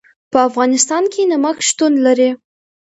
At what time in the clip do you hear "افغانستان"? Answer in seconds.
0.49-1.03